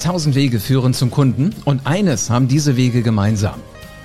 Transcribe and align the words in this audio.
Tausend 0.00 0.34
Wege 0.34 0.60
führen 0.60 0.94
zum 0.94 1.10
Kunden 1.10 1.54
und 1.66 1.86
eines 1.86 2.30
haben 2.30 2.48
diese 2.48 2.78
Wege 2.78 3.02
gemeinsam. 3.02 3.60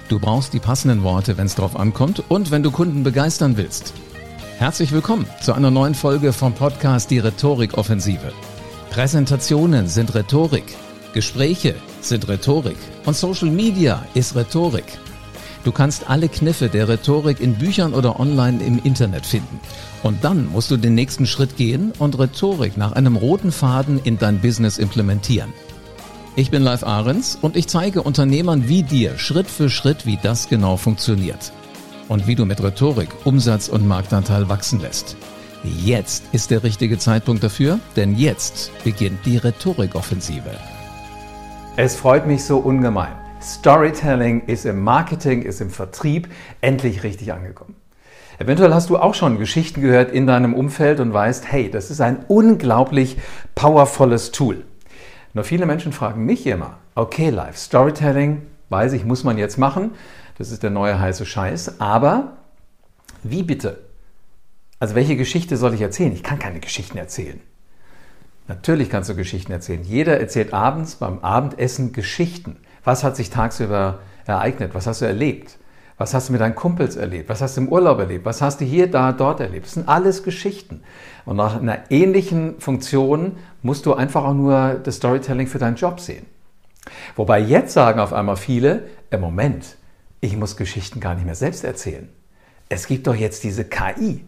Du 0.09 0.19
brauchst 0.19 0.53
die 0.53 0.59
passenden 0.59 1.03
Worte, 1.03 1.37
wenn 1.37 1.45
es 1.45 1.55
drauf 1.55 1.79
ankommt 1.79 2.21
und 2.27 2.51
wenn 2.51 2.63
du 2.63 2.69
Kunden 2.69 3.03
begeistern 3.03 3.55
willst. 3.55 3.93
Herzlich 4.57 4.91
willkommen 4.91 5.25
zu 5.41 5.53
einer 5.53 5.71
neuen 5.71 5.95
Folge 5.95 6.33
vom 6.33 6.51
Podcast 6.51 7.11
Die 7.11 7.19
Rhetorik-Offensive. 7.19 8.33
Präsentationen 8.89 9.87
sind 9.87 10.13
Rhetorik, 10.13 10.75
Gespräche 11.13 11.75
sind 12.01 12.27
Rhetorik 12.27 12.77
und 13.05 13.15
Social 13.15 13.49
Media 13.49 14.05
ist 14.15 14.35
Rhetorik. 14.35 14.99
Du 15.63 15.71
kannst 15.71 16.09
alle 16.09 16.27
Kniffe 16.27 16.67
der 16.67 16.89
Rhetorik 16.89 17.39
in 17.39 17.55
Büchern 17.55 17.93
oder 17.93 18.19
online 18.19 18.61
im 18.61 18.79
Internet 18.83 19.25
finden. 19.25 19.61
Und 20.03 20.25
dann 20.25 20.51
musst 20.51 20.69
du 20.69 20.77
den 20.77 20.93
nächsten 20.93 21.25
Schritt 21.25 21.55
gehen 21.55 21.93
und 21.99 22.19
Rhetorik 22.19 22.75
nach 22.75 22.91
einem 22.91 23.15
roten 23.15 23.53
Faden 23.53 23.99
in 24.03 24.19
dein 24.19 24.41
Business 24.41 24.77
implementieren. 24.77 25.53
Ich 26.37 26.51
bin 26.51 26.63
Live 26.63 26.83
Ahrens 26.83 27.37
und 27.41 27.55
ich 27.55 27.67
zeige 27.67 28.01
Unternehmern 28.03 28.67
wie 28.67 28.83
dir 28.83 29.17
Schritt 29.17 29.47
für 29.47 29.69
Schritt, 29.69 30.05
wie 30.05 30.19
das 30.21 30.49
genau 30.49 30.75
funktioniert. 30.75 31.53
Und 32.09 32.27
wie 32.27 32.35
du 32.35 32.45
mit 32.45 32.61
Rhetorik 32.61 33.07
Umsatz 33.23 33.69
und 33.69 33.87
Marktanteil 33.87 34.49
wachsen 34.49 34.81
lässt. 34.81 35.15
Jetzt 35.63 36.25
ist 36.33 36.51
der 36.51 36.63
richtige 36.63 36.97
Zeitpunkt 36.97 37.41
dafür, 37.41 37.79
denn 37.95 38.17
jetzt 38.17 38.69
beginnt 38.83 39.25
die 39.25 39.37
Rhetorikoffensive. 39.37 40.51
Es 41.77 41.95
freut 41.95 42.27
mich 42.27 42.43
so 42.43 42.57
ungemein. 42.57 43.13
Storytelling 43.41 44.41
ist 44.47 44.65
im 44.65 44.81
Marketing, 44.83 45.41
ist 45.41 45.61
im 45.61 45.69
Vertrieb 45.69 46.27
endlich 46.59 47.03
richtig 47.03 47.31
angekommen. 47.31 47.75
Eventuell 48.39 48.73
hast 48.73 48.89
du 48.89 48.97
auch 48.97 49.13
schon 49.13 49.39
Geschichten 49.39 49.79
gehört 49.79 50.11
in 50.11 50.27
deinem 50.27 50.53
Umfeld 50.53 50.99
und 50.99 51.13
weißt, 51.13 51.49
hey, 51.49 51.71
das 51.71 51.89
ist 51.91 52.01
ein 52.01 52.25
unglaublich 52.27 53.15
powervolles 53.55 54.31
Tool. 54.31 54.65
Nur 55.35 55.43
viele 55.43 55.65
Menschen 55.65 55.91
fragen 55.91 56.25
mich 56.25 56.47
immer, 56.47 56.77
okay, 56.95 57.29
Live, 57.29 57.57
Storytelling, 57.57 58.43
weiß 58.69 58.93
ich, 58.93 59.03
muss 59.03 59.25
man 59.25 59.37
jetzt 59.37 59.57
machen. 59.57 59.91
Das 60.37 60.49
ist 60.49 60.63
der 60.63 60.69
neue 60.69 60.97
heiße 60.97 61.25
Scheiß. 61.25 61.81
Aber 61.81 62.37
wie 63.21 63.43
bitte? 63.43 63.79
Also 64.79 64.95
welche 64.95 65.17
Geschichte 65.17 65.57
soll 65.57 65.73
ich 65.73 65.81
erzählen? 65.81 66.13
Ich 66.13 66.23
kann 66.23 66.39
keine 66.39 66.61
Geschichten 66.61 66.97
erzählen. 66.97 67.41
Natürlich 68.47 68.89
kannst 68.89 69.09
du 69.09 69.15
Geschichten 69.15 69.51
erzählen. 69.51 69.83
Jeder 69.83 70.21
erzählt 70.21 70.53
abends 70.53 70.95
beim 70.95 71.19
Abendessen 71.19 71.91
Geschichten. 71.91 72.55
Was 72.85 73.03
hat 73.03 73.17
sich 73.17 73.29
tagsüber 73.29 73.99
ereignet? 74.25 74.73
Was 74.73 74.87
hast 74.87 75.01
du 75.01 75.05
erlebt? 75.05 75.57
Was 75.97 76.13
hast 76.13 76.27
du 76.27 76.33
mit 76.33 76.41
deinen 76.41 76.55
Kumpels 76.55 76.97
erlebt? 76.97 77.29
Was 77.29 77.41
hast 77.41 77.55
du 77.55 77.61
im 77.61 77.69
Urlaub 77.69 77.99
erlebt? 77.99 78.25
Was 78.25 78.41
hast 78.41 78.59
du 78.59 78.65
hier, 78.65 78.91
da, 78.91 79.13
dort 79.13 79.39
erlebt? 79.39 79.65
Das 79.65 79.73
sind 79.73 79.87
alles 79.87 80.23
Geschichten. 80.23 80.81
Und 81.25 81.37
nach 81.37 81.59
einer 81.59 81.89
ähnlichen 81.89 82.59
Funktion 82.59 83.37
musst 83.61 83.85
du 83.85 83.93
einfach 83.93 84.25
auch 84.25 84.33
nur 84.33 84.79
das 84.83 84.97
Storytelling 84.97 85.47
für 85.47 85.59
deinen 85.59 85.77
Job 85.77 86.01
sehen. 86.01 86.25
Wobei 87.15 87.39
jetzt 87.39 87.73
sagen 87.73 87.99
auf 87.99 88.11
einmal 88.11 88.35
viele, 88.35 88.83
im 89.09 89.21
Moment, 89.21 89.77
ich 90.19 90.35
muss 90.35 90.57
Geschichten 90.57 90.99
gar 90.99 91.15
nicht 91.15 91.25
mehr 91.25 91.35
selbst 91.35 91.63
erzählen. 91.63 92.09
Es 92.67 92.87
gibt 92.87 93.07
doch 93.07 93.15
jetzt 93.15 93.43
diese 93.43 93.63
KI, 93.63 94.25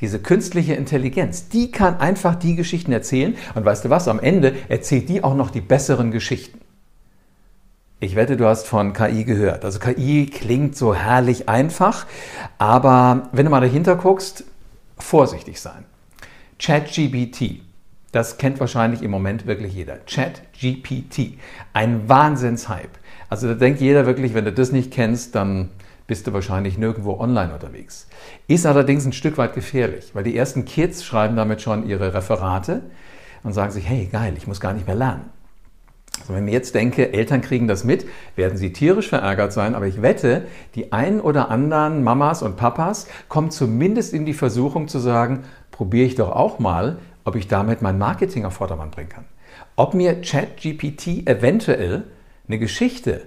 diese 0.00 0.20
künstliche 0.20 0.74
Intelligenz, 0.74 1.48
die 1.48 1.70
kann 1.70 1.98
einfach 2.00 2.34
die 2.34 2.56
Geschichten 2.56 2.92
erzählen 2.92 3.36
und 3.54 3.64
weißt 3.64 3.84
du 3.84 3.90
was, 3.90 4.08
am 4.08 4.20
Ende 4.20 4.54
erzählt 4.68 5.08
die 5.08 5.22
auch 5.22 5.34
noch 5.34 5.50
die 5.50 5.60
besseren 5.60 6.10
Geschichten. 6.10 6.60
Ich 8.04 8.16
wette, 8.16 8.36
du 8.36 8.44
hast 8.44 8.66
von 8.66 8.92
KI 8.92 9.24
gehört. 9.24 9.64
Also 9.64 9.78
KI 9.78 10.26
klingt 10.26 10.76
so 10.76 10.94
herrlich 10.94 11.48
einfach, 11.48 12.04
aber 12.58 13.30
wenn 13.32 13.46
du 13.46 13.50
mal 13.50 13.62
dahinter 13.62 13.96
guckst, 13.96 14.44
vorsichtig 14.98 15.58
sein. 15.58 15.86
ChatGPT, 16.58 17.62
das 18.12 18.36
kennt 18.36 18.60
wahrscheinlich 18.60 19.00
im 19.00 19.10
Moment 19.10 19.46
wirklich 19.46 19.72
jeder. 19.72 19.96
ChatGPT, 19.96 21.38
ein 21.72 22.06
Wahnsinnshype. 22.06 22.90
Also 23.30 23.48
da 23.48 23.54
denkt 23.54 23.80
jeder 23.80 24.04
wirklich, 24.04 24.34
wenn 24.34 24.44
du 24.44 24.52
das 24.52 24.70
nicht 24.70 24.92
kennst, 24.92 25.34
dann 25.34 25.70
bist 26.06 26.26
du 26.26 26.34
wahrscheinlich 26.34 26.76
nirgendwo 26.76 27.18
online 27.18 27.54
unterwegs. 27.54 28.06
Ist 28.48 28.66
allerdings 28.66 29.06
ein 29.06 29.14
Stück 29.14 29.38
weit 29.38 29.54
gefährlich, 29.54 30.10
weil 30.12 30.24
die 30.24 30.36
ersten 30.36 30.66
Kids 30.66 31.04
schreiben 31.04 31.36
damit 31.36 31.62
schon 31.62 31.88
ihre 31.88 32.12
Referate 32.12 32.82
und 33.42 33.54
sagen 33.54 33.72
sich, 33.72 33.88
hey 33.88 34.10
geil, 34.12 34.34
ich 34.36 34.46
muss 34.46 34.60
gar 34.60 34.74
nicht 34.74 34.86
mehr 34.86 34.94
lernen. 34.94 35.30
Also 36.20 36.34
wenn 36.34 36.46
ich 36.46 36.54
jetzt 36.54 36.74
denke, 36.74 37.12
Eltern 37.12 37.42
kriegen 37.42 37.68
das 37.68 37.84
mit, 37.84 38.06
werden 38.36 38.56
sie 38.56 38.72
tierisch 38.72 39.08
verärgert 39.08 39.52
sein, 39.52 39.74
aber 39.74 39.86
ich 39.86 40.00
wette, 40.00 40.46
die 40.74 40.92
ein 40.92 41.20
oder 41.20 41.50
anderen 41.50 42.02
Mamas 42.02 42.42
und 42.42 42.56
Papas 42.56 43.06
kommen 43.28 43.50
zumindest 43.50 44.14
in 44.14 44.24
die 44.24 44.34
Versuchung 44.34 44.88
zu 44.88 44.98
sagen, 44.98 45.44
probiere 45.70 46.06
ich 46.06 46.14
doch 46.14 46.30
auch 46.30 46.58
mal, 46.58 46.98
ob 47.24 47.36
ich 47.36 47.48
damit 47.48 47.82
mein 47.82 47.98
Marketing 47.98 48.44
auf 48.44 48.54
Vordermann 48.54 48.90
bringen 48.90 49.08
kann. 49.08 49.24
Ob 49.76 49.94
mir 49.94 50.20
ChatGPT 50.20 51.26
eventuell 51.26 52.04
eine 52.46 52.58
Geschichte 52.58 53.22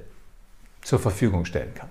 zur 0.82 1.00
Verfügung 1.00 1.46
stellen 1.46 1.74
kann. 1.76 1.90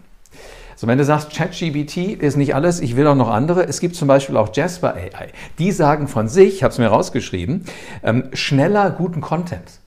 So, 0.76 0.86
wenn 0.86 0.98
du 0.98 1.04
sagst, 1.04 1.30
ChatGPT 1.30 2.20
ist 2.20 2.36
nicht 2.36 2.54
alles, 2.54 2.80
ich 2.80 2.96
will 2.96 3.06
auch 3.06 3.14
noch 3.14 3.30
andere, 3.30 3.66
es 3.66 3.80
gibt 3.80 3.96
zum 3.96 4.08
Beispiel 4.08 4.36
auch 4.36 4.54
Jasper 4.54 4.94
AI. 4.94 5.28
Die 5.58 5.72
sagen 5.72 6.06
von 6.06 6.28
sich, 6.28 6.56
ich 6.56 6.62
habe 6.62 6.72
es 6.72 6.78
mir 6.78 6.88
rausgeschrieben, 6.88 7.64
ähm, 8.02 8.28
schneller 8.34 8.90
guten 8.90 9.20
Content. 9.20 9.80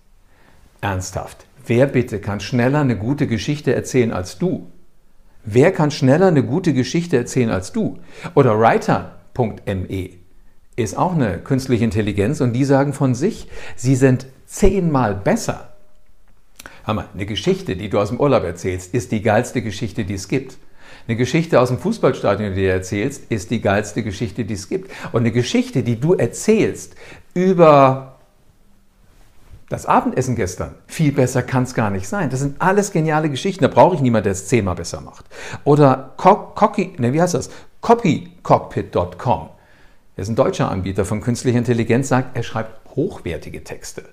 Ernsthaft. 0.81 1.45
Wer 1.65 1.85
bitte 1.87 2.19
kann 2.19 2.39
schneller 2.39 2.79
eine 2.79 2.97
gute 2.97 3.27
Geschichte 3.27 3.75
erzählen 3.75 4.11
als 4.11 4.37
du? 4.37 4.67
Wer 5.43 5.71
kann 5.71 5.91
schneller 5.91 6.27
eine 6.27 6.43
gute 6.43 6.73
Geschichte 6.73 7.17
erzählen 7.17 7.49
als 7.49 7.71
du? 7.71 7.99
Oder 8.35 8.59
Writer.me 8.59 10.09
ist 10.75 10.97
auch 10.97 11.13
eine 11.13 11.39
künstliche 11.39 11.83
Intelligenz 11.83 12.41
und 12.41 12.53
die 12.53 12.65
sagen 12.65 12.93
von 12.93 13.13
sich, 13.15 13.47
sie 13.75 13.95
sind 13.95 14.27
zehnmal 14.45 15.15
besser. 15.15 15.73
Hammer, 16.85 17.05
eine 17.13 17.25
Geschichte, 17.25 17.75
die 17.75 17.89
du 17.89 17.99
aus 17.99 18.09
dem 18.09 18.19
Urlaub 18.19 18.43
erzählst, 18.43 18.93
ist 18.93 19.11
die 19.11 19.21
geilste 19.21 19.61
Geschichte, 19.61 20.05
die 20.05 20.15
es 20.15 20.27
gibt. 20.27 20.57
Eine 21.07 21.17
Geschichte 21.17 21.59
aus 21.59 21.69
dem 21.69 21.77
Fußballstadion, 21.77 22.55
die 22.55 22.61
du 22.61 22.69
erzählst, 22.69 23.31
ist 23.31 23.51
die 23.51 23.61
geilste 23.61 24.03
Geschichte, 24.03 24.45
die 24.45 24.53
es 24.53 24.69
gibt. 24.69 24.91
Und 25.11 25.21
eine 25.21 25.31
Geschichte, 25.31 25.83
die 25.83 25.99
du 25.99 26.13
erzählst 26.13 26.95
über 27.33 28.08
das 29.69 29.85
Abendessen 29.85 30.35
gestern, 30.35 30.73
viel 30.87 31.11
besser 31.11 31.43
kann 31.43 31.63
es 31.63 31.75
gar 31.75 31.91
nicht 31.91 32.07
sein. 32.07 32.31
Das 32.31 32.39
sind 32.39 32.59
alles 32.59 32.91
geniale 32.91 33.29
Geschichten. 33.29 33.63
Da 33.63 33.67
brauche 33.67 33.95
ich 33.95 34.01
niemanden, 34.01 34.23
der 34.23 34.33
es 34.33 34.47
zehnmal 34.47 34.75
besser 34.75 34.99
macht. 34.99 35.25
Oder 35.63 36.13
Co 36.17 36.35
Cocky, 36.55 36.95
ne, 36.97 37.13
wie 37.13 37.21
heißt 37.21 37.35
das? 37.35 37.51
Copycockpit.com. 37.81 39.49
Er 40.15 40.21
ist 40.21 40.29
ein 40.29 40.35
deutscher 40.35 40.71
Anbieter 40.71 41.05
von 41.05 41.21
künstlicher 41.21 41.59
Intelligenz, 41.59 42.09
sagt, 42.09 42.35
er 42.35 42.43
schreibt 42.43 42.95
hochwertige 42.95 43.63
Texte. 43.63 44.05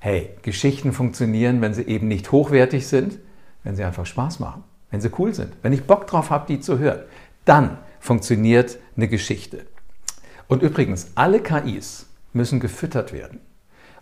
Hey, 0.00 0.30
Geschichten 0.42 0.92
funktionieren, 0.92 1.60
wenn 1.60 1.74
sie 1.74 1.84
eben 1.84 2.08
nicht 2.08 2.32
hochwertig 2.32 2.88
sind, 2.88 3.18
wenn 3.62 3.76
sie 3.76 3.84
einfach 3.84 4.04
Spaß 4.04 4.40
machen, 4.40 4.64
wenn 4.90 5.00
sie 5.00 5.10
cool 5.16 5.32
sind, 5.32 5.52
wenn 5.62 5.72
ich 5.72 5.84
Bock 5.84 6.08
drauf 6.08 6.30
habe, 6.30 6.46
die 6.48 6.58
zu 6.60 6.80
hören. 6.80 7.02
Dann 7.44 7.78
funktioniert 8.00 8.78
eine 8.96 9.06
Geschichte. 9.06 9.64
Und 10.48 10.62
übrigens, 10.62 11.12
alle 11.14 11.40
KIs 11.40 12.06
müssen 12.32 12.58
gefüttert 12.58 13.12
werden. 13.12 13.40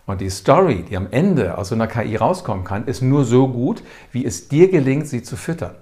Und 0.05 0.21
die 0.21 0.29
Story, 0.29 0.83
die 0.89 0.97
am 0.97 1.07
Ende 1.11 1.57
aus 1.57 1.69
so 1.69 1.75
einer 1.75 1.87
KI 1.87 2.15
rauskommen 2.15 2.63
kann, 2.63 2.85
ist 2.85 3.01
nur 3.01 3.23
so 3.23 3.47
gut, 3.47 3.83
wie 4.11 4.25
es 4.25 4.47
dir 4.47 4.69
gelingt, 4.69 5.07
sie 5.07 5.21
zu 5.21 5.35
füttern. 5.35 5.75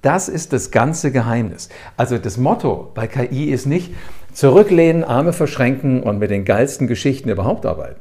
Das 0.00 0.28
ist 0.28 0.52
das 0.52 0.70
ganze 0.70 1.12
Geheimnis. 1.12 1.70
Also 1.96 2.18
das 2.18 2.36
Motto 2.36 2.92
bei 2.94 3.06
KI 3.06 3.50
ist 3.50 3.66
nicht 3.66 3.94
zurücklehnen, 4.32 5.02
Arme 5.02 5.32
verschränken 5.32 6.02
und 6.02 6.18
mit 6.18 6.30
den 6.30 6.44
geilsten 6.44 6.86
Geschichten 6.86 7.30
überhaupt 7.30 7.64
arbeiten, 7.64 8.00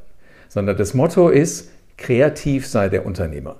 sondern 0.50 0.76
das 0.76 0.94
Motto 0.94 1.30
ist, 1.30 1.72
kreativ 1.98 2.68
sei 2.68 2.90
der 2.90 3.06
Unternehmer. 3.06 3.56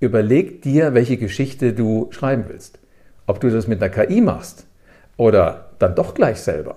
Überleg 0.00 0.62
dir, 0.62 0.94
welche 0.94 1.16
Geschichte 1.16 1.72
du 1.72 2.08
schreiben 2.10 2.44
willst. 2.48 2.78
Ob 3.26 3.40
du 3.40 3.50
das 3.50 3.66
mit 3.66 3.82
einer 3.82 3.90
KI 3.90 4.20
machst 4.20 4.66
oder 5.16 5.70
dann 5.78 5.94
doch 5.94 6.14
gleich 6.14 6.40
selber. 6.40 6.76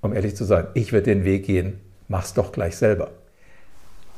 Um 0.00 0.14
ehrlich 0.14 0.36
zu 0.36 0.44
sein, 0.44 0.68
ich 0.74 0.92
würde 0.92 1.12
den 1.12 1.24
Weg 1.24 1.44
gehen, 1.44 1.80
mach's 2.08 2.34
doch 2.34 2.52
gleich 2.52 2.76
selber. 2.76 3.10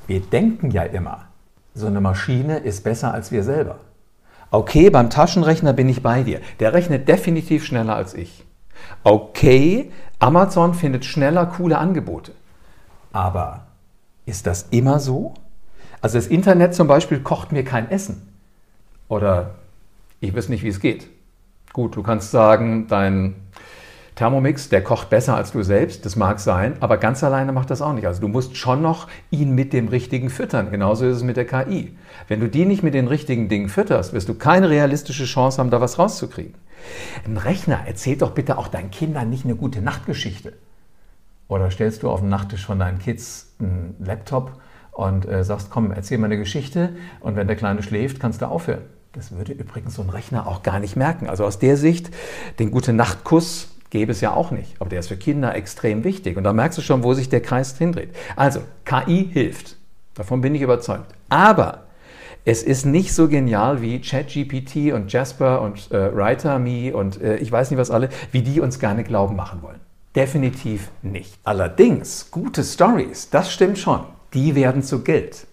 Wir 0.06 0.20
denken 0.20 0.70
ja 0.70 0.82
immer, 0.82 1.26
so 1.74 1.86
eine 1.86 2.00
Maschine 2.00 2.58
ist 2.58 2.84
besser 2.84 3.12
als 3.12 3.32
wir 3.32 3.42
selber. 3.42 3.78
Okay, 4.50 4.90
beim 4.90 5.10
Taschenrechner 5.10 5.72
bin 5.72 5.88
ich 5.88 6.02
bei 6.02 6.22
dir. 6.22 6.40
Der 6.60 6.72
rechnet 6.72 7.08
definitiv 7.08 7.64
schneller 7.64 7.96
als 7.96 8.14
ich. 8.14 8.44
Okay, 9.02 9.90
Amazon 10.18 10.74
findet 10.74 11.04
schneller 11.04 11.46
coole 11.46 11.78
Angebote. 11.78 12.32
Aber 13.12 13.66
ist 14.24 14.46
das 14.46 14.66
immer 14.70 15.00
so? 15.00 15.34
Also 16.00 16.18
das 16.18 16.28
Internet 16.28 16.74
zum 16.74 16.86
Beispiel 16.86 17.20
kocht 17.20 17.52
mir 17.52 17.64
kein 17.64 17.90
Essen. 17.90 18.28
Oder 19.08 19.56
ich 20.20 20.34
weiß 20.34 20.48
nicht, 20.48 20.62
wie 20.62 20.68
es 20.68 20.80
geht. 20.80 21.08
Gut, 21.72 21.96
du 21.96 22.02
kannst 22.02 22.30
sagen, 22.30 22.86
dein 22.88 23.34
Thermomix, 24.16 24.70
der 24.70 24.82
kocht 24.82 25.10
besser 25.10 25.36
als 25.36 25.52
du 25.52 25.62
selbst, 25.62 26.06
das 26.06 26.16
mag 26.16 26.40
sein, 26.40 26.76
aber 26.80 26.96
ganz 26.96 27.22
alleine 27.22 27.52
macht 27.52 27.70
das 27.70 27.82
auch 27.82 27.92
nicht. 27.92 28.06
Also 28.06 28.22
du 28.22 28.28
musst 28.28 28.56
schon 28.56 28.80
noch 28.80 29.08
ihn 29.30 29.54
mit 29.54 29.74
dem 29.74 29.88
Richtigen 29.88 30.30
füttern. 30.30 30.70
Genauso 30.70 31.04
ist 31.04 31.16
es 31.16 31.22
mit 31.22 31.36
der 31.36 31.46
KI. 31.46 31.94
Wenn 32.26 32.40
du 32.40 32.48
die 32.48 32.64
nicht 32.64 32.82
mit 32.82 32.94
den 32.94 33.08
richtigen 33.08 33.50
Dingen 33.50 33.68
fütterst, 33.68 34.14
wirst 34.14 34.30
du 34.30 34.34
keine 34.34 34.70
realistische 34.70 35.26
Chance 35.26 35.58
haben, 35.58 35.68
da 35.68 35.82
was 35.82 35.98
rauszukriegen. 35.98 36.54
Ein 37.26 37.36
Rechner 37.36 37.80
erzählt 37.86 38.22
doch 38.22 38.30
bitte 38.30 38.56
auch 38.56 38.68
deinen 38.68 38.90
Kindern 38.90 39.28
nicht 39.28 39.44
eine 39.44 39.54
gute 39.54 39.82
Nachtgeschichte. 39.82 40.54
Oder 41.48 41.70
stellst 41.70 42.02
du 42.02 42.08
auf 42.08 42.20
den 42.20 42.30
Nachttisch 42.30 42.64
von 42.64 42.78
deinen 42.78 42.98
Kids 42.98 43.54
einen 43.60 43.96
Laptop 43.98 44.52
und 44.92 45.28
äh, 45.28 45.44
sagst, 45.44 45.68
komm, 45.68 45.92
erzähl 45.92 46.16
mal 46.16 46.26
eine 46.26 46.38
Geschichte 46.38 46.96
und 47.20 47.36
wenn 47.36 47.48
der 47.48 47.56
Kleine 47.56 47.82
schläft, 47.82 48.18
kannst 48.18 48.40
du 48.40 48.46
aufhören. 48.46 48.82
Das 49.12 49.32
würde 49.32 49.52
übrigens 49.52 49.94
so 49.94 50.02
ein 50.02 50.08
Rechner 50.08 50.46
auch 50.46 50.62
gar 50.62 50.80
nicht 50.80 50.96
merken. 50.96 51.28
Also 51.28 51.44
aus 51.44 51.58
der 51.58 51.76
Sicht, 51.76 52.10
den 52.58 52.70
gute 52.70 52.94
Nachtkuss 52.94 53.75
gäbe 53.96 54.12
es 54.12 54.20
ja 54.20 54.34
auch 54.34 54.50
nicht. 54.50 54.74
Aber 54.78 54.90
der 54.90 55.00
ist 55.00 55.08
für 55.08 55.16
Kinder 55.16 55.54
extrem 55.54 56.04
wichtig. 56.04 56.36
Und 56.36 56.44
da 56.44 56.52
merkst 56.52 56.76
du 56.76 56.82
schon, 56.82 57.02
wo 57.02 57.14
sich 57.14 57.30
der 57.30 57.40
Kreis 57.40 57.76
hindreht. 57.78 58.10
Also, 58.36 58.60
KI 58.84 59.30
hilft. 59.32 59.76
Davon 60.14 60.42
bin 60.42 60.54
ich 60.54 60.60
überzeugt. 60.60 61.14
Aber 61.30 61.84
es 62.44 62.62
ist 62.62 62.84
nicht 62.84 63.14
so 63.14 63.26
genial 63.26 63.80
wie 63.80 64.00
ChatGPT 64.00 64.92
und 64.92 65.10
Jasper 65.10 65.62
und 65.62 65.90
äh, 65.90 66.14
WriterMe 66.14 66.94
und 66.94 67.20
äh, 67.20 67.38
ich 67.38 67.50
weiß 67.50 67.70
nicht 67.70 67.80
was 67.80 67.90
alle, 67.90 68.10
wie 68.32 68.42
die 68.42 68.60
uns 68.60 68.78
gerne 68.78 69.02
glauben 69.02 69.34
machen 69.34 69.62
wollen. 69.62 69.80
Definitiv 70.14 70.90
nicht. 71.02 71.38
Allerdings, 71.42 72.30
gute 72.30 72.62
Stories, 72.62 73.30
das 73.30 73.50
stimmt 73.52 73.78
schon, 73.78 74.00
die 74.32 74.54
werden 74.54 74.82
zu 74.82 75.02
Geld. 75.02 75.46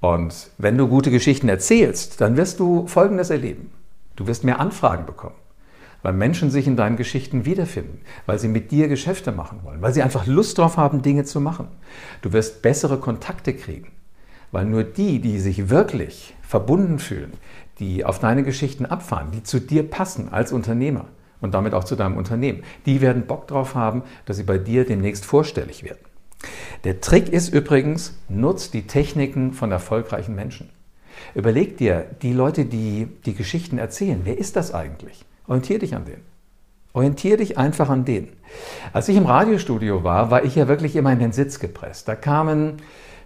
Und 0.00 0.50
wenn 0.58 0.78
du 0.78 0.88
gute 0.88 1.10
Geschichten 1.10 1.48
erzählst, 1.48 2.20
dann 2.20 2.36
wirst 2.36 2.58
du 2.58 2.86
Folgendes 2.86 3.30
erleben. 3.30 3.70
Du 4.16 4.26
wirst 4.26 4.44
mehr 4.44 4.60
Anfragen 4.60 5.06
bekommen, 5.06 5.36
weil 6.04 6.12
Menschen 6.12 6.50
sich 6.50 6.66
in 6.66 6.76
deinen 6.76 6.96
Geschichten 6.96 7.46
wiederfinden, 7.46 8.02
weil 8.26 8.38
sie 8.38 8.46
mit 8.46 8.70
dir 8.70 8.88
Geschäfte 8.88 9.32
machen 9.32 9.60
wollen, 9.64 9.80
weil 9.80 9.94
sie 9.94 10.02
einfach 10.02 10.26
Lust 10.26 10.58
drauf 10.58 10.76
haben, 10.76 11.00
Dinge 11.00 11.24
zu 11.24 11.40
machen. 11.40 11.66
Du 12.20 12.34
wirst 12.34 12.60
bessere 12.60 12.98
Kontakte 12.98 13.54
kriegen. 13.54 13.90
Weil 14.52 14.66
nur 14.66 14.84
die, 14.84 15.18
die 15.18 15.40
sich 15.40 15.70
wirklich 15.70 16.36
verbunden 16.42 16.98
fühlen, 16.98 17.32
die 17.78 18.04
auf 18.04 18.18
deine 18.18 18.44
Geschichten 18.44 18.84
abfahren, 18.84 19.30
die 19.32 19.42
zu 19.42 19.58
dir 19.58 19.82
passen 19.82 20.28
als 20.30 20.52
Unternehmer 20.52 21.06
und 21.40 21.54
damit 21.54 21.72
auch 21.72 21.84
zu 21.84 21.96
deinem 21.96 22.18
Unternehmen, 22.18 22.62
die 22.84 23.00
werden 23.00 23.26
Bock 23.26 23.48
drauf 23.48 23.74
haben, 23.74 24.02
dass 24.26 24.36
sie 24.36 24.44
bei 24.44 24.58
dir 24.58 24.84
demnächst 24.84 25.24
vorstellig 25.24 25.84
werden. 25.84 26.04
Der 26.84 27.00
Trick 27.00 27.30
ist 27.30 27.48
übrigens, 27.48 28.18
nutzt 28.28 28.74
die 28.74 28.86
Techniken 28.86 29.54
von 29.54 29.72
erfolgreichen 29.72 30.34
Menschen. 30.34 30.68
Überleg 31.34 31.78
dir, 31.78 32.04
die 32.20 32.34
Leute, 32.34 32.66
die 32.66 33.08
die 33.24 33.34
Geschichten 33.34 33.78
erzählen, 33.78 34.20
wer 34.24 34.36
ist 34.36 34.56
das 34.56 34.74
eigentlich? 34.74 35.24
Orientier 35.46 35.78
dich 35.78 35.94
an 35.94 36.04
denen. 36.04 36.22
Orientier 36.92 37.36
dich 37.36 37.58
einfach 37.58 37.90
an 37.90 38.04
denen. 38.04 38.32
Als 38.92 39.08
ich 39.08 39.16
im 39.16 39.26
Radiostudio 39.26 40.04
war, 40.04 40.30
war 40.30 40.44
ich 40.44 40.54
ja 40.54 40.68
wirklich 40.68 40.94
immer 40.96 41.12
in 41.12 41.18
den 41.18 41.32
Sitz 41.32 41.58
gepresst. 41.58 42.06
Da 42.06 42.14
kamen 42.14 42.76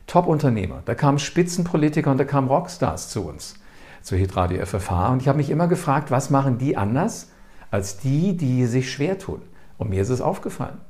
Top-Unternehmer, 0.06 0.82
da 0.87 0.94
kamen 0.94 1.19
Spitzenpolitiker 1.19 2.11
und 2.11 2.19
da 2.19 2.25
kamen 2.25 2.49
Rockstars 2.49 3.11
zu 3.11 3.26
uns, 3.26 3.55
zu 4.03 4.17
Hitradio 4.17 4.65
FFH. 4.65 5.11
Und 5.11 5.23
ich 5.23 5.29
habe 5.29 5.37
mich 5.37 5.50
immer 5.50 5.69
gefragt, 5.69 6.11
was 6.11 6.31
machen 6.31 6.56
die 6.56 6.76
anders 6.76 7.31
als 7.70 7.99
die, 7.99 8.37
die 8.37 8.64
sich 8.64 8.91
schwer 8.91 9.19
tun? 9.19 9.43
Und 9.76 9.91
mir 9.91 10.00
ist 10.00 10.09
es 10.09 10.23
aufgefallen. 10.23 10.81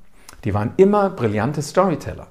Die 0.45 0.55
waren 0.55 0.73
immer 0.77 1.11
brillante 1.11 1.63
Storyteller. 1.63 2.29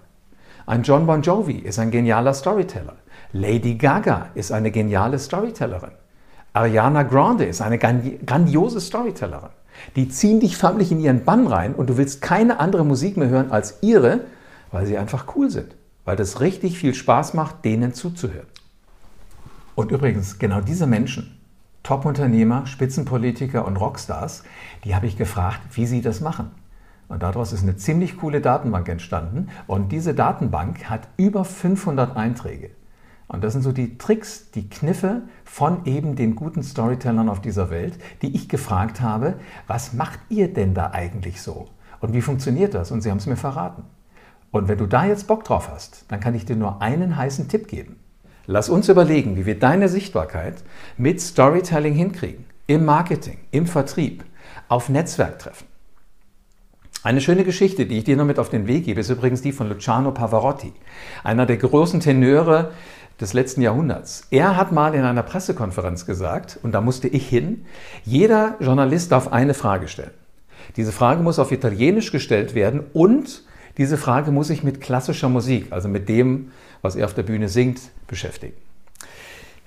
Ein 0.65 0.83
John 0.83 1.05
Bon 1.05 1.21
Jovi 1.21 1.57
ist 1.59 1.77
ein 1.77 1.91
genialer 1.91 2.33
Storyteller. 2.33 2.95
Lady 3.33 3.75
Gaga 3.75 4.29
ist 4.33 4.51
eine 4.51 4.71
geniale 4.71 5.19
Storytellerin. 5.19 5.91
Ariana 6.57 7.03
Grande 7.03 7.45
ist 7.45 7.61
eine 7.61 7.77
grandiose 7.77 8.81
Storytellerin. 8.81 9.49
Die 9.95 10.09
ziehen 10.09 10.39
dich 10.39 10.57
förmlich 10.57 10.91
in 10.91 10.99
ihren 10.99 11.23
Bann 11.23 11.47
rein 11.47 11.73
und 11.75 11.89
du 11.89 11.97
willst 11.97 12.21
keine 12.21 12.59
andere 12.59 12.83
Musik 12.83 13.15
mehr 13.15 13.29
hören 13.29 13.51
als 13.51 13.77
ihre, 13.81 14.21
weil 14.71 14.85
sie 14.85 14.97
einfach 14.97 15.35
cool 15.35 15.49
sind 15.49 15.75
weil 16.07 16.15
das 16.15 16.39
richtig 16.39 16.79
viel 16.79 16.93
Spaß 16.93 17.33
macht, 17.33 17.65
denen 17.65 17.93
zuzuhören. 17.93 18.47
Und 19.75 19.91
übrigens, 19.91 20.39
genau 20.39 20.61
diese 20.61 20.87
Menschen, 20.87 21.37
Top-Unternehmer, 21.83 22.65
Spitzenpolitiker 22.65 23.65
und 23.65 23.75
Rockstars, 23.75 24.43
die 24.85 24.95
habe 24.95 25.05
ich 25.05 25.17
gefragt, 25.17 25.59
wie 25.73 25.85
sie 25.85 25.99
das 25.99 26.21
machen. 26.21 26.51
Und 27.09 27.23
daraus 27.23 27.51
ist 27.51 27.63
eine 27.63 27.75
ziemlich 27.75 28.15
coole 28.15 28.39
Datenbank 28.39 28.87
entstanden. 28.87 29.49
Und 29.67 29.91
diese 29.91 30.13
Datenbank 30.13 30.89
hat 30.89 31.09
über 31.17 31.43
500 31.43 32.15
Einträge. 32.15 32.69
Und 33.27 33.43
das 33.43 33.53
sind 33.53 33.61
so 33.61 33.71
die 33.71 33.97
Tricks, 33.97 34.51
die 34.51 34.69
Kniffe 34.69 35.23
von 35.43 35.85
eben 35.85 36.15
den 36.15 36.35
guten 36.35 36.63
Storytellern 36.63 37.27
auf 37.27 37.41
dieser 37.41 37.69
Welt, 37.69 37.97
die 38.21 38.33
ich 38.35 38.47
gefragt 38.47 39.01
habe, 39.01 39.35
was 39.67 39.93
macht 39.93 40.19
ihr 40.29 40.53
denn 40.53 40.73
da 40.73 40.91
eigentlich 40.91 41.41
so? 41.41 41.67
Und 41.99 42.13
wie 42.13 42.21
funktioniert 42.21 42.73
das? 42.73 42.91
Und 42.91 43.01
sie 43.01 43.11
haben 43.11 43.17
es 43.17 43.25
mir 43.25 43.35
verraten. 43.35 43.83
Und 44.51 44.69
wenn 44.69 44.77
du 44.77 44.85
da 44.85 45.05
jetzt 45.05 45.27
Bock 45.27 45.43
drauf 45.43 45.69
hast, 45.69 46.05
dann 46.07 46.21
kann 46.21 46.35
ich 46.35 46.45
dir 46.45 46.55
nur 46.55 46.81
einen 46.81 47.17
heißen 47.17 47.49
Tipp 47.49 47.67
geben. 47.67 47.97
Lass 48.45 48.69
uns 48.69 48.87
überlegen, 48.87 49.35
wie 49.35 49.45
wir 49.45 49.59
deine 49.59 49.89
Sichtbarkeit 49.89 50.63
mit 50.97 51.19
Storytelling 51.19 51.93
hinkriegen. 51.93 52.45
Im 52.65 52.85
Marketing, 52.85 53.39
im 53.51 53.65
Vertrieb, 53.65 54.23
auf 54.69 54.87
Netzwerktreffen. 54.87 55.67
Eine 57.03 57.21
schöne 57.21 57.43
Geschichte, 57.43 57.85
die 57.85 57.99
ich 57.99 58.03
dir 58.03 58.17
noch 58.17 58.25
mit 58.25 58.39
auf 58.39 58.49
den 58.49 58.67
Weg 58.67 58.85
gebe, 58.85 58.99
ist 58.99 59.09
übrigens 59.09 59.41
die 59.41 59.51
von 59.51 59.69
Luciano 59.69 60.11
Pavarotti, 60.11 60.73
einer 61.23 61.45
der 61.45 61.57
großen 61.57 61.99
Tenöre 61.99 62.71
des 63.19 63.33
letzten 63.33 63.61
Jahrhunderts. 63.61 64.27
Er 64.29 64.55
hat 64.55 64.71
mal 64.71 64.93
in 64.93 65.03
einer 65.03 65.23
Pressekonferenz 65.23 66.05
gesagt, 66.05 66.59
und 66.61 66.71
da 66.73 66.81
musste 66.81 67.07
ich 67.07 67.27
hin, 67.27 67.65
jeder 68.03 68.55
Journalist 68.59 69.11
darf 69.11 69.31
eine 69.31 69.53
Frage 69.53 69.87
stellen. 69.87 70.11
Diese 70.75 70.91
Frage 70.91 71.23
muss 71.23 71.39
auf 71.39 71.51
Italienisch 71.51 72.11
gestellt 72.11 72.53
werden 72.53 72.83
und 72.93 73.43
diese 73.77 73.97
Frage 73.97 74.31
muss 74.31 74.49
ich 74.49 74.63
mit 74.63 74.81
klassischer 74.81 75.29
Musik, 75.29 75.67
also 75.71 75.87
mit 75.87 76.09
dem, 76.09 76.51
was 76.81 76.95
er 76.95 77.05
auf 77.05 77.13
der 77.13 77.23
Bühne 77.23 77.47
singt, 77.47 77.79
beschäftigen. 78.07 78.53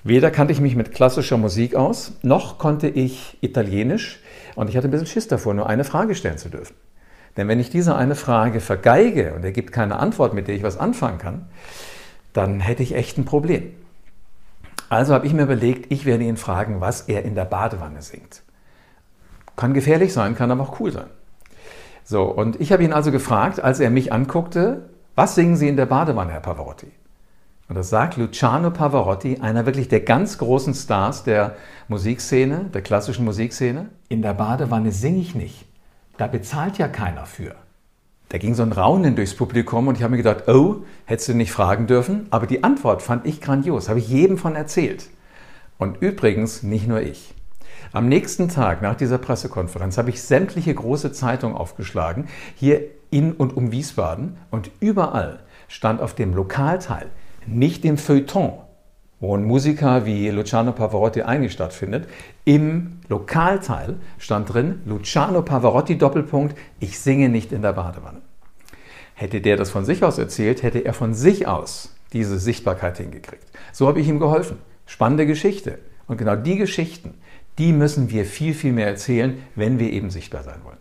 Weder 0.03 0.31
kannte 0.31 0.53
ich 0.53 0.61
mich 0.61 0.77
mit 0.77 0.93
klassischer 0.93 1.37
Musik 1.37 1.75
aus, 1.75 2.13
noch 2.23 2.59
konnte 2.59 2.89
ich 2.89 3.37
Italienisch 3.41 4.21
und 4.55 4.71
ich 4.71 4.77
hatte 4.77 4.89
ein 4.89 4.91
bisschen 4.91 5.07
Schiss 5.07 5.29
davor, 5.29 5.55
nur 5.55 5.69
eine 5.69 5.85
Frage 5.85 6.15
stellen 6.15 6.39
zu 6.39 6.49
dürfen. 6.49 6.75
Denn 7.37 7.49
wenn 7.49 7.61
ich 7.61 7.71
diese 7.71 7.95
eine 7.95 8.15
Frage 8.15 8.61
vergeige 8.61 9.35
und 9.35 9.45
er 9.45 9.53
gibt 9.53 9.73
keine 9.73 9.99
Antwort, 9.99 10.35
mit 10.35 10.49
der 10.49 10.55
ich 10.55 10.63
was 10.63 10.79
anfangen 10.79 11.19
kann, 11.19 11.47
dann 12.33 12.61
hätte 12.61 12.83
ich 12.83 12.95
echt 12.95 13.19
ein 13.19 13.25
Problem. 13.25 13.75
Also 14.89 15.15
habe 15.15 15.27
ich 15.27 15.33
mir 15.33 15.43
überlegt, 15.43 15.93
ich 15.93 16.05
werde 16.05 16.25
ihn 16.25 16.37
fragen, 16.37 16.81
was 16.81 17.03
er 17.03 17.25
in 17.25 17.35
der 17.35 17.45
Badewanne 17.45 18.03
singt. 18.03 18.43
Kann 19.57 19.75
gefährlich 19.75 20.13
sein, 20.13 20.35
kann 20.35 20.51
aber 20.51 20.63
auch 20.63 20.81
cool 20.81 20.91
sein. 20.91 21.11
So, 22.03 22.25
und 22.25 22.61
ich 22.61 22.73
habe 22.73 22.83
ihn 22.83 22.93
also 22.93 23.13
gefragt, 23.13 23.61
als 23.61 23.79
er 23.79 23.91
mich 23.91 24.13
anguckte, 24.13 24.91
was 25.15 25.35
singen 25.35 25.57
Sie 25.57 25.69
in 25.69 25.77
der 25.77 25.87
Badewanne, 25.87 26.33
Herr 26.33 26.41
Pavarotti? 26.41 26.91
Und 27.69 27.77
das 27.77 27.89
sagt 27.89 28.17
Luciano 28.17 28.73
Pavarotti, 28.73 29.39
einer 29.41 29.65
wirklich 29.65 29.87
der 29.87 30.01
ganz 30.01 30.39
großen 30.39 30.75
Stars 30.75 31.23
der 31.23 31.55
Musikszene, 31.87 32.65
der 32.75 32.83
klassischen 32.83 33.25
Musikszene. 33.25 33.91
In 34.09 34.23
der 34.23 34.35
Badewanne 34.35 34.91
singe 34.91 35.21
ich 35.21 35.37
nicht. 35.37 35.67
Da 36.17 36.27
bezahlt 36.27 36.79
ja 36.79 36.89
keiner 36.89 37.27
für. 37.27 37.55
Da 38.31 38.39
ging 38.39 38.55
so 38.55 38.63
ein 38.63 38.71
Raunen 38.71 39.17
durchs 39.17 39.35
Publikum 39.35 39.89
und 39.89 39.97
ich 39.97 40.05
habe 40.05 40.13
mir 40.13 40.23
gedacht, 40.23 40.47
oh, 40.47 40.85
hättest 41.05 41.29
du 41.31 41.35
nicht 41.35 41.51
fragen 41.51 41.89
dürfen. 41.89 42.29
Aber 42.31 42.47
die 42.47 42.63
Antwort 42.63 43.03
fand 43.03 43.27
ich 43.27 43.41
grandios, 43.41 43.89
habe 43.89 43.99
ich 43.99 44.09
jedem 44.09 44.39
von 44.39 44.55
erzählt. 44.55 45.11
Und 45.79 46.01
übrigens 46.01 46.63
nicht 46.63 46.87
nur 46.87 47.03
ich. 47.03 47.35
Am 47.93 48.09
nächsten 48.09 48.49
Tag 48.49 48.83
nach 48.83 48.95
dieser 48.95 49.19
Pressekonferenz 49.19 49.99
habe 49.99 50.11
ich 50.11 50.23
sämtliche 50.23 50.73
große 50.73 51.11
Zeitungen 51.11 51.57
aufgeschlagen, 51.57 52.29
hier 52.55 52.83
in 53.11 53.33
und 53.33 53.57
um 53.57 53.73
Wiesbaden 53.73 54.37
und 54.53 54.71
überall 54.79 55.41
stand 55.67 56.01
auf 56.01 56.15
dem 56.15 56.33
Lokalteil, 56.33 57.07
nicht 57.49 57.83
dem 57.83 57.99
Feuilleton, 57.99 58.53
wo 59.19 59.37
ein 59.37 59.43
Musiker 59.43 60.07
wie 60.07 60.29
Luciano 60.31 60.71
Pavarotti 60.71 61.23
eigentlich 61.23 61.53
stattfindet, 61.53 62.09
im 62.45 63.01
Lokalteil 63.09 63.97
stand 64.19 64.55
drin, 64.55 64.83
Luciano 64.85 65.43
Pavarotti 65.43 65.99
Doppelpunkt, 65.99 66.57
ich 66.79 67.01
singe 67.01 67.29
nicht 67.29 67.51
in 67.51 67.63
der 67.63 67.73
Badewanne. 67.73 68.21
Hätte 69.21 69.43
der 69.43 69.59
das 69.59 69.69
von 69.69 69.85
sich 69.85 70.03
aus 70.03 70.17
erzählt, 70.17 70.63
hätte 70.63 70.79
er 70.79 70.95
von 70.95 71.13
sich 71.13 71.47
aus 71.47 71.95
diese 72.15 72.39
Sichtbarkeit 72.39 72.97
hingekriegt. 72.97 73.45
So 73.71 73.87
habe 73.87 74.01
ich 74.01 74.09
ihm 74.09 74.19
geholfen. 74.19 74.57
Spannende 74.87 75.27
Geschichte. 75.27 75.79
Und 76.07 76.17
genau 76.17 76.37
die 76.37 76.57
Geschichten, 76.57 77.13
die 77.59 77.75
müssen 77.75 78.09
wir 78.09 78.25
viel, 78.25 78.55
viel 78.55 78.73
mehr 78.73 78.87
erzählen, 78.87 79.37
wenn 79.57 79.79
wir 79.79 79.93
eben 79.93 80.09
sichtbar 80.09 80.43
sein 80.43 80.61
wollen. 80.65 80.79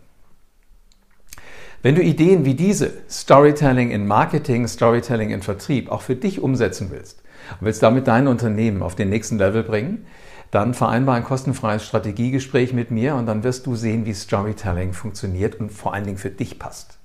Wenn 1.82 1.96
du 1.96 2.02
Ideen 2.02 2.46
wie 2.46 2.54
diese, 2.54 2.94
Storytelling 3.10 3.90
in 3.90 4.06
Marketing, 4.06 4.66
Storytelling 4.66 5.28
in 5.28 5.42
Vertrieb, 5.42 5.90
auch 5.90 6.00
für 6.00 6.16
dich 6.16 6.40
umsetzen 6.40 6.88
willst 6.90 7.22
und 7.60 7.66
willst 7.66 7.82
damit 7.82 8.08
dein 8.08 8.26
Unternehmen 8.26 8.82
auf 8.82 8.94
den 8.94 9.10
nächsten 9.10 9.36
Level 9.36 9.64
bringen, 9.64 10.06
dann 10.50 10.72
vereinbar 10.72 11.16
ein 11.16 11.24
kostenfreies 11.24 11.84
Strategiegespräch 11.84 12.72
mit 12.72 12.90
mir 12.90 13.16
und 13.16 13.26
dann 13.26 13.44
wirst 13.44 13.66
du 13.66 13.76
sehen, 13.76 14.06
wie 14.06 14.14
Storytelling 14.14 14.94
funktioniert 14.94 15.56
und 15.56 15.70
vor 15.70 15.92
allen 15.92 16.06
Dingen 16.06 16.16
für 16.16 16.30
dich 16.30 16.58
passt. 16.58 16.99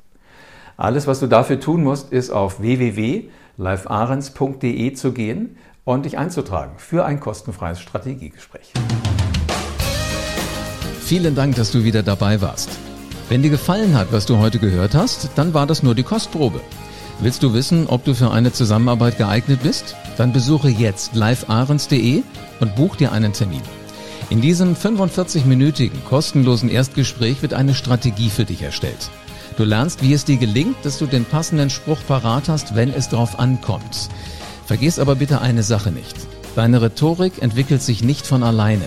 Alles, 0.78 1.08
was 1.08 1.22
du 1.22 1.28
dafür 1.28 1.58
tun 1.60 1.84
musst, 1.84 2.12
ist 2.12 2.32
auf 2.32 2.60
www.livearens.de 2.60 4.94
zu 4.94 5.14
gehen 5.14 5.56
und 5.86 6.06
dich 6.06 6.18
einzutragen 6.18 6.74
für 6.78 7.06
ein 7.06 7.22
kostenfreies 7.22 7.80
Strategiegespräch. 7.80 8.74
Vielen 11.00 11.36
Dank, 11.36 11.56
dass 11.56 11.72
du 11.72 11.86
wieder 11.86 12.04
dabei 12.04 12.42
warst. 12.42 12.70
Wenn 13.30 13.42
dir 13.42 13.52
gefallen 13.52 13.98
hat, 13.98 14.12
was 14.12 14.26
du 14.26 14.38
heute 14.38 14.60
gehört 14.60 14.96
hast, 14.96 15.30
dann 15.36 15.54
war 15.54 15.66
das 15.66 15.82
nur 15.82 15.96
die 15.96 16.04
Kostprobe. 16.04 16.60
Willst 17.22 17.42
du 17.44 17.54
wissen, 17.54 17.88
ob 17.88 18.04
du 18.04 18.14
für 18.14 18.32
eine 18.32 18.52
Zusammenarbeit 18.52 19.18
geeignet 19.18 19.62
bist? 19.64 19.96
Dann 20.18 20.34
besuche 20.34 20.68
jetzt 20.68 21.16
livearens.de 21.16 22.24
und 22.60 22.76
buch 22.76 22.98
dir 22.98 23.14
einen 23.14 23.32
Termin. 23.32 23.62
In 24.30 24.42
diesem 24.42 24.76
45-minütigen 24.76 26.04
kostenlosen 26.04 26.68
Erstgespräch 26.68 27.42
wird 27.42 27.54
eine 27.54 27.74
Strategie 27.76 28.30
für 28.30 28.44
dich 28.44 28.64
erstellt. 28.64 29.10
Du 29.58 29.64
lernst, 29.64 30.02
wie 30.02 30.14
es 30.14 30.26
dir 30.26 30.38
gelingt, 30.38 30.76
dass 30.84 30.98
du 30.98 31.06
den 31.06 31.24
passenden 31.24 31.70
Spruch 31.70 32.00
parat 32.08 32.50
hast, 32.50 32.76
wenn 32.76 32.94
es 32.94 33.08
drauf 33.08 33.40
ankommt. 33.40 34.10
Vergiss 34.66 35.00
aber 35.00 35.16
bitte 35.16 35.42
eine 35.42 35.64
Sache 35.64 35.92
nicht. 35.92 36.16
Deine 36.56 36.82
Rhetorik 36.82 37.42
entwickelt 37.42 37.82
sich 37.82 38.04
nicht 38.04 38.28
von 38.28 38.44
alleine. 38.44 38.86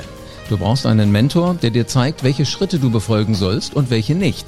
Du 0.49 0.59
brauchst 0.59 0.87
einen 0.87 1.13
Mentor, 1.13 1.55
der 1.55 1.71
dir 1.71 1.87
zeigt, 1.87 2.23
welche 2.23 2.47
Schritte 2.47 2.79
du 2.79 2.91
befolgen 2.91 3.35
sollst 3.35 3.75
und 3.75 3.91
welche 3.91 4.15
nicht. 4.15 4.47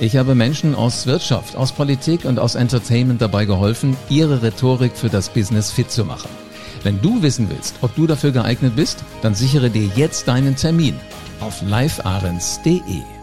Ich 0.00 0.16
habe 0.16 0.34
Menschen 0.34 0.74
aus 0.74 1.06
Wirtschaft, 1.06 1.56
aus 1.56 1.72
Politik 1.72 2.24
und 2.24 2.38
aus 2.38 2.54
Entertainment 2.54 3.20
dabei 3.20 3.44
geholfen, 3.44 3.96
ihre 4.08 4.42
Rhetorik 4.42 4.96
für 4.96 5.10
das 5.10 5.28
Business 5.28 5.70
fit 5.70 5.90
zu 5.90 6.04
machen. 6.04 6.30
Wenn 6.82 7.00
du 7.02 7.22
wissen 7.22 7.50
willst, 7.50 7.76
ob 7.82 7.94
du 7.94 8.06
dafür 8.06 8.32
geeignet 8.32 8.74
bist, 8.76 9.04
dann 9.22 9.34
sichere 9.34 9.68
dir 9.68 9.90
jetzt 9.96 10.26
deinen 10.26 10.56
Termin 10.56 10.94
auf 11.40 11.60
livearens.de. 11.62 13.19